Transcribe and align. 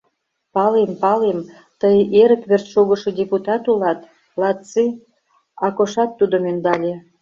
—Палем, 0.53 0.91
палем, 1.01 1.39
тый 1.81 1.97
эрык 2.21 2.43
верч 2.49 2.65
шогышо 2.73 3.09
депутат 3.19 3.63
улат, 3.71 3.99
Лацци,— 4.39 4.85
Акошат 5.65 6.11
тудым 6.19 6.43
ӧндале. 6.51 6.93